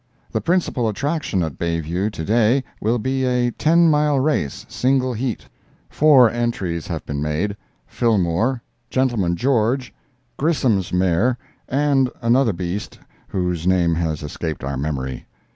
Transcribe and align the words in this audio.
The 0.31 0.41
principal 0.41 0.89
attraction 0.89 1.43
at 1.43 1.59
Bay 1.59 1.79
View 1.79 2.09
to 2.09 2.25
day 2.25 2.63
will 2.81 2.97
be 2.97 3.23
a 3.23 3.51
ten 3.51 3.87
mile 3.87 4.19
race, 4.19 4.65
single 4.67 5.13
heat. 5.13 5.45
Four 5.91 6.27
entries 6.27 6.87
have 6.87 7.05
been 7.05 7.21
made—"Fillmore," 7.21 8.63
"Gentleman 8.89 9.35
George," 9.35 9.93
Grissom's 10.37 10.91
mare, 10.91 11.37
and 11.69 12.09
another 12.19 12.51
beast, 12.51 12.97
whose 13.27 13.67
name 13.67 13.93
has 13.93 14.23
escaped 14.23 14.63
our 14.63 14.75
memory. 14.75 15.27